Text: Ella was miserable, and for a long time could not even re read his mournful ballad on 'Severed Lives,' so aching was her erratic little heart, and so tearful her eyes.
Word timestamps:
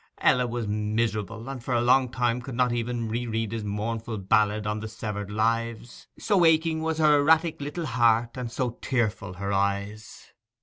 Ella 0.19 0.47
was 0.47 0.67
miserable, 0.67 1.47
and 1.47 1.63
for 1.63 1.75
a 1.75 1.81
long 1.81 2.09
time 2.09 2.41
could 2.41 2.55
not 2.55 2.71
even 2.73 3.07
re 3.07 3.27
read 3.27 3.51
his 3.51 3.63
mournful 3.63 4.17
ballad 4.17 4.65
on 4.65 4.81
'Severed 4.87 5.29
Lives,' 5.29 6.07
so 6.17 6.43
aching 6.43 6.81
was 6.81 6.97
her 6.97 7.19
erratic 7.19 7.61
little 7.61 7.85
heart, 7.85 8.31
and 8.35 8.51
so 8.51 8.79
tearful 8.81 9.33
her 9.33 9.53
eyes. 9.53 10.33